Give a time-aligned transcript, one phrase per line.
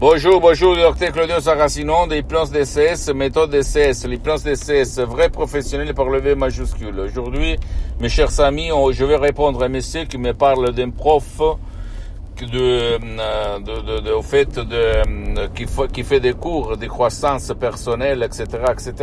[0.00, 5.92] Bonjour, bonjour, docteur Claudio Saracino des plans DCS, méthode DCS, les plans DCS, vrai professionnel
[5.92, 7.00] par le V majuscule.
[7.00, 7.56] Aujourd'hui,
[7.98, 11.40] mes chers amis, je vais répondre à un monsieur qui me parle d'un prof
[12.40, 18.94] de, au fait de, qui, qui fait des cours de croissance personnelle, etc., etc.,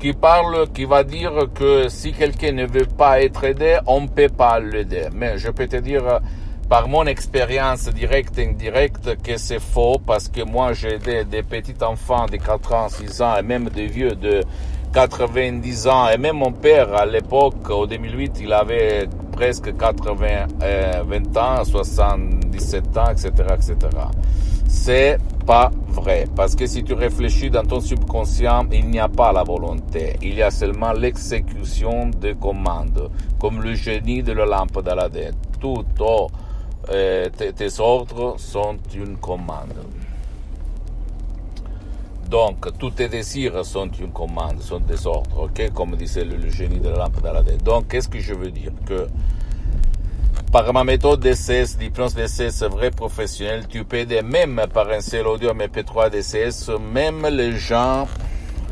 [0.00, 4.08] qui parle, qui va dire que si quelqu'un ne veut pas être aidé, on ne
[4.08, 5.08] peut pas l'aider.
[5.14, 6.20] Mais je peux te dire,
[6.68, 11.42] par mon expérience directe et indirecte que c'est faux parce que moi j'ai aidé des
[11.42, 14.42] petits enfants de 4 ans, 6 ans et même des vieux de
[14.92, 20.46] 90 ans et même mon père à l'époque, au 2008, il avait presque 80,
[21.04, 23.76] 20 ans, 77 ans, etc., etc.
[24.66, 29.32] C'est pas vrai parce que si tu réfléchis dans ton subconscient, il n'y a pas
[29.32, 34.82] la volonté, il y a seulement l'exécution des commandes, comme le génie de la lampe
[34.82, 35.30] d'Aladin.
[35.60, 36.28] Tout au
[36.90, 39.74] euh, tes, ordres sont une commande.
[42.28, 45.72] Donc, tous tes désirs sont une commande, sont des ordres, ok?
[45.72, 47.56] Comme disait le, génie de la lampe d'Aladin.
[47.64, 48.72] Donc, qu'est-ce que je veux dire?
[48.84, 49.08] Que
[50.52, 55.26] par ma méthode DCS, d'hypnose DCS vrai professionnel, tu peux aider même par un seul
[55.26, 58.06] audio MP3 DCS, même les gens,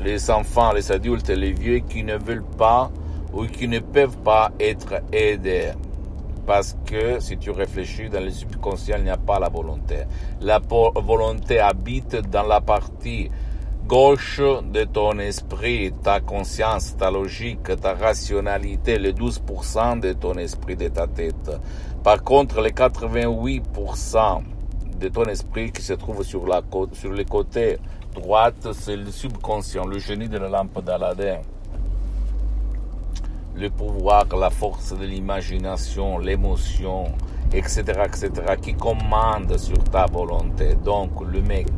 [0.03, 2.91] les enfants, les adultes, les vieux qui ne veulent pas
[3.33, 5.73] ou qui ne peuvent pas être aidés
[6.47, 10.05] parce que si tu réfléchis dans le subconscient, il n'y a pas la volonté.
[10.41, 13.31] La volonté habite dans la partie
[13.87, 20.77] gauche de ton esprit, ta conscience, ta logique, ta rationalité, les 12% de ton esprit,
[20.77, 21.51] de ta tête.
[22.03, 24.43] Par contre, les 88%
[24.99, 27.79] de ton esprit qui se trouve sur, la, sur le côté
[28.15, 31.41] droite, c'est le subconscient, le génie de la lampe d'Aladin
[33.57, 37.07] le pouvoir, la force de l'imagination, l'émotion,
[37.53, 40.75] etc., etc., qui commande sur ta volonté.
[40.75, 41.69] Donc, le mec,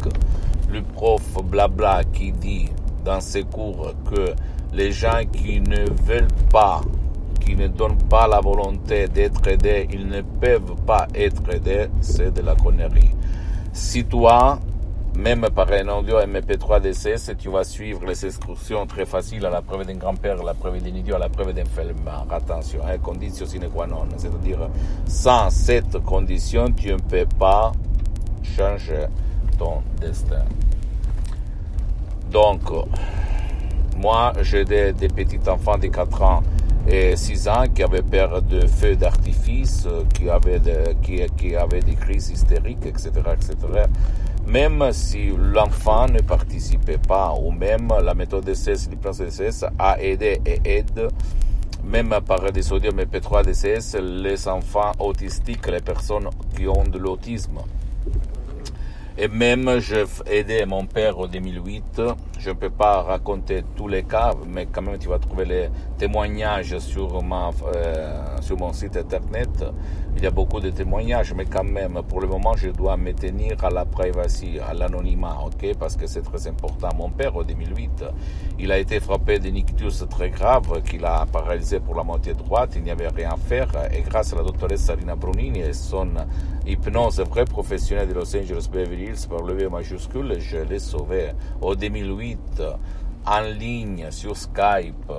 [0.71, 2.69] le prof blabla qui dit
[3.05, 4.35] dans ses cours que
[4.73, 6.81] les gens qui ne veulent pas,
[7.41, 12.33] qui ne donnent pas la volonté d'être aidés, ils ne peuvent pas être aidés, c'est
[12.35, 13.11] de la connerie.
[13.73, 14.59] Si toi,
[15.17, 19.63] même par un audio MP3 DCS, tu vas suivre les instructions très faciles à la
[19.63, 22.27] preuve d'un grand-père, à la preuve d'un idiot, à la preuve d'un fellman.
[22.31, 24.07] Attention, hein, condition sine qua non.
[24.17, 24.69] C'est-à-dire,
[25.07, 27.73] sans cette condition, tu ne peux pas
[28.43, 29.07] changer
[29.59, 30.45] ton destin.
[32.31, 32.61] Donc,
[33.97, 36.43] moi, j'ai des, petits enfants de 4 ans
[36.89, 40.61] et 6 ans qui avaient peur de feux d'artifice, qui avaient,
[41.03, 43.85] qui, qui avaient des crises hystériques, etc., etc
[44.47, 50.41] même si l'enfant ne participait pas, ou même la méthode DCS, l'hypnose DCS a aidé
[50.47, 51.09] et aide,
[51.85, 57.59] même par des sodium P3 DCS, les enfants autistiques, les personnes qui ont de l'autisme.
[59.19, 62.03] Et même, j'ai aidé mon père en 2008.
[62.39, 65.69] Je ne peux pas raconter tous les cas, mais quand même, tu vas trouver les
[65.97, 69.65] témoignages sur, ma, euh, sur mon site internet.
[70.19, 73.15] Il y a beaucoup de témoignages, mais quand même, pour le moment, je dois me
[73.15, 75.75] tenir à la privacy, à l'anonymat, ok?
[75.79, 76.91] Parce que c'est très important.
[76.95, 78.05] Mon père, en 2008,
[78.59, 82.75] il a été frappé d'un ictus très grave qu'il a paralysé pour la moitié droite.
[82.77, 83.69] Il n'y avait rien à faire.
[83.95, 86.09] Et grâce à la doctoresse Sarina Brunini et son
[86.67, 91.33] hypnose vrai professionnelle de Los Angeles Beverly par le V majuscule, je l'ai sauvé.
[91.61, 92.63] En 2008,
[93.27, 95.13] en ligne, sur Skype,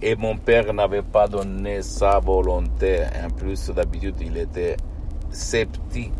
[0.00, 3.00] et mon père n'avait pas donné sa volonté.
[3.24, 4.76] En plus, d'habitude, il était
[5.30, 6.12] sceptique.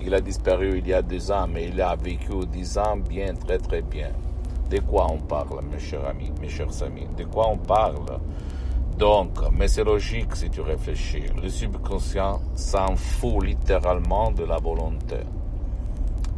[0.00, 3.34] Il a disparu il y a deux ans, mais il a vécu dix ans bien,
[3.34, 4.10] très très bien.
[4.70, 7.06] De quoi on parle, mes chers amis, mes chers amis?
[7.16, 8.18] De quoi on parle?
[8.98, 11.24] Donc, mais c'est logique si tu réfléchis.
[11.42, 15.16] Le subconscient s'en fout littéralement de la volonté.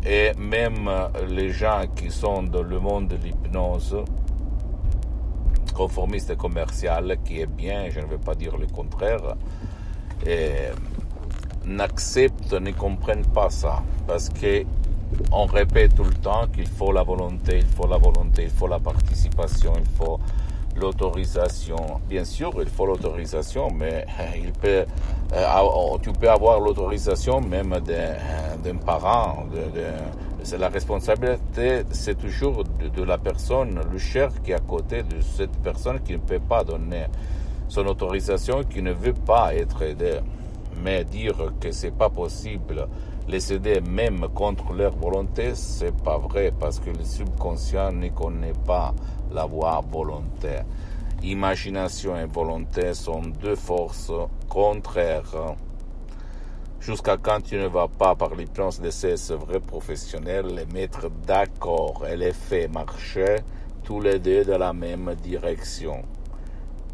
[0.06, 0.90] Et même
[1.28, 3.96] les gens qui sont dans le monde de l'hypnose,
[5.74, 9.34] conformiste commercial, qui est bien, je ne veux pas dire le contraire,
[11.64, 13.82] n'acceptent, ne comprennent pas ça.
[14.06, 14.64] Parce que
[15.32, 18.66] on répète tout le temps qu'il faut la volonté, il faut la volonté, il faut
[18.66, 20.18] la participation, il faut
[20.76, 22.00] l'autorisation.
[22.08, 24.84] Bien sûr, il faut l'autorisation, mais euh, il peut,
[25.32, 29.46] euh, oh, tu peux avoir l'autorisation même d'un parent.
[29.52, 35.22] De, la responsabilité, c'est toujours de, la personne, le cher qui est à côté de
[35.22, 37.06] cette personne qui ne peut pas donner
[37.68, 40.20] son autorisation, qui ne veut pas être aidé.
[40.82, 42.86] Mais dire que c'est pas possible
[43.28, 48.52] les aider même contre leur volonté, c'est pas vrai parce que le subconscient ne connaît
[48.66, 48.94] pas
[49.32, 50.64] la voie volontaire.
[51.22, 54.12] Imagination et volonté sont deux forces
[54.48, 55.56] contraires.
[56.80, 62.04] Jusqu'à quand tu ne vas pas, par l'hypnose de ces vrais professionnels, les mettre d'accord
[62.06, 63.36] et les faire marcher
[63.82, 66.02] tous les deux dans la même direction.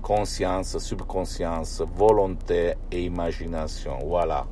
[0.01, 3.99] Conscience, subconscience, volonté et imagination.
[4.05, 4.47] Voilà,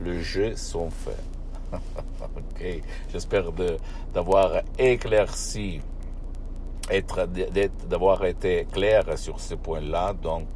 [0.00, 1.22] le jeu sont faits.
[1.72, 3.52] ok, j'espère
[4.14, 5.80] d'avoir éclairci,
[7.88, 10.14] d'avoir été clair sur ce point-là.
[10.14, 10.48] Donc,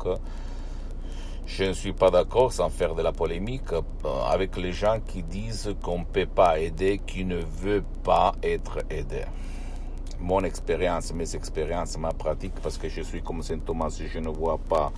[1.47, 3.83] je ne suis pas d'accord, sans faire de la polémique, euh,
[4.27, 8.79] avec les gens qui disent qu'on ne peut pas aider, qui ne veut pas être
[8.89, 9.25] aidé.
[10.21, 14.29] Mon expérience, mes expériences, ma pratique, parce que je suis comme Saint Thomas, je ne
[14.29, 14.93] vois pas,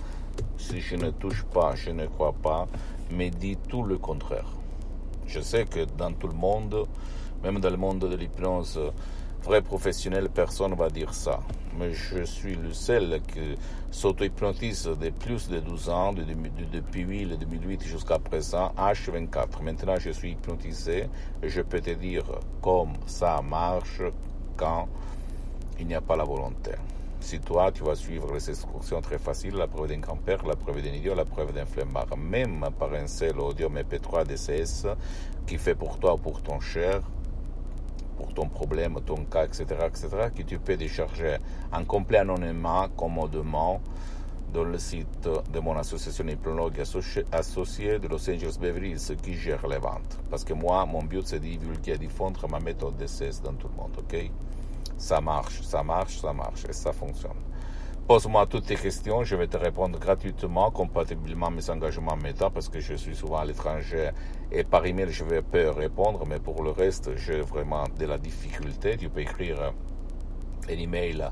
[0.57, 2.67] si je ne touche pas, je ne crois pas,
[3.11, 4.51] me dit tout le contraire.
[5.27, 6.87] Je sais que dans tout le monde,
[7.43, 8.79] même dans le monde de l'hypnose,
[9.43, 11.39] vrai professionnel, personne ne va dire ça.
[11.77, 13.55] Mais je suis le seul qui
[13.91, 16.23] s'auto-hypnotise de plus de 12 ans, de,
[16.71, 19.61] depuis 2008 jusqu'à présent, H24.
[19.61, 21.07] Maintenant, je suis hypnotisé
[21.43, 22.23] et je peux te dire
[22.61, 24.01] comment ça marche
[24.57, 24.87] quand
[25.79, 26.71] il n'y a pas la volonté.
[27.25, 30.83] Si toi, tu vas suivre les instructions très faciles, la preuve d'un grand-père, la preuve
[30.83, 34.85] d'un idiot, la preuve d'un flemmard, même par un seul audio MP3 DCS
[35.47, 37.01] qui fait pour toi ou pour ton cher,
[38.15, 41.37] pour ton problème, ton cas, etc., etc., que tu peux décharger
[41.73, 43.81] en complet anonymat, commodément,
[44.53, 46.79] dans le site de mon association hypnologue
[47.31, 50.19] associée de Los Angeles Beverly Hills qui gère les ventes.
[50.29, 53.81] Parce que moi, mon but, c'est de divulguer diffondre ma méthode d'essai dans tout le
[53.81, 54.29] monde, ok?
[54.97, 57.41] Ça marche, ça marche, ça marche, et ça fonctionne.
[58.07, 62.69] Pose-moi toutes tes questions, je vais te répondre gratuitement, compatiblement à mes engagements méta, parce
[62.69, 64.11] que je suis souvent à l'étranger
[64.51, 68.19] et par email je vais peu répondre, mais pour le reste, j'ai vraiment de la
[68.19, 68.95] difficulté.
[68.95, 69.73] Tu peux écrire
[70.69, 71.29] un email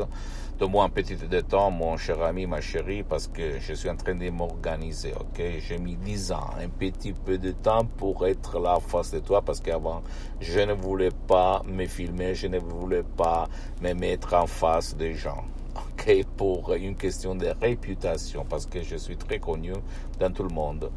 [0.59, 3.89] Donne-moi un petit peu de temps, mon cher ami, ma chérie, parce que je suis
[3.89, 5.41] en train de m'organiser, ok?
[5.59, 9.41] J'ai mis 10 ans, un petit peu de temps pour être là face de toi,
[9.41, 10.03] parce qu'avant,
[10.39, 13.49] je ne voulais pas me filmer, je ne voulais pas
[13.81, 15.45] me mettre en face des gens.
[15.77, 19.73] ok, pour une question de réputation, parce que je suis très connu
[20.19, 20.91] dans tout le monde,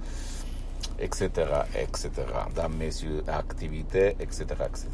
[1.00, 1.30] etc.,
[1.76, 2.10] etc.,
[2.56, 2.92] dans mes
[3.28, 4.88] activités, etc., etc.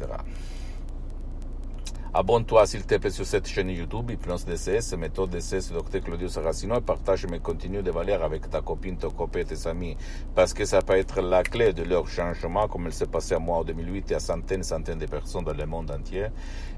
[2.12, 6.74] Abonne-toi s'il te plaît sur cette chaîne YouTube, Hypnose DCS, méthode DCS, Dr Claudio Saracino,
[6.74, 9.96] et partage mes contenus de valeur avec ta copine, ton copain, tes amis,
[10.34, 13.38] parce que ça peut être la clé de leur changement, comme il s'est passé à
[13.38, 16.26] moi en 2008 et à centaines, centaines de personnes dans le monde entier.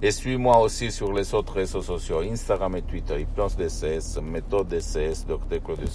[0.03, 5.25] Et suis-moi aussi sur les autres réseaux sociaux, Instagram et Twitter, Hypnose DCS, méthode DCS,
[5.27, 5.87] Dr Claudio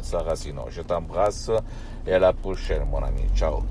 [0.00, 0.64] Saracino.
[0.68, 1.52] Je t'embrasse
[2.06, 3.22] et à la prochaine, mon ami.
[3.36, 3.62] Ciao.